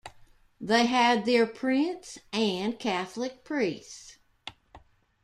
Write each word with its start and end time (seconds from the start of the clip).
They 0.59 0.87
had 0.87 1.25
their 1.25 1.45
prince 1.45 2.17
and 2.33 2.79
Catholic 2.79 3.43
priests. 3.43 4.17